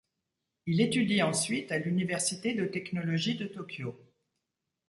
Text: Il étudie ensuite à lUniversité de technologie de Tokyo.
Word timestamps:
Il 0.65 0.81
étudie 0.81 1.21
ensuite 1.21 1.71
à 1.71 1.77
lUniversité 1.77 2.55
de 2.55 2.65
technologie 2.65 3.35
de 3.35 3.45
Tokyo. 3.45 3.95